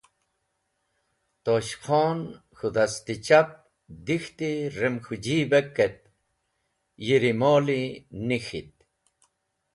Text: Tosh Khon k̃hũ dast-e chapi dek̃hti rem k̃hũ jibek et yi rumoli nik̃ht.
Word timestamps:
Tosh 1.43 1.73
Khon 1.83 2.19
k̃hũ 2.57 2.69
dast-e 2.75 3.15
chapi 3.25 3.55
dek̃hti 4.07 4.49
rem 4.77 4.95
k̃hũ 5.03 5.21
jibek 5.23 5.75
et 5.85 5.99
yi 7.05 7.15
rumoli 7.21 7.81
nik̃ht. 8.27 8.75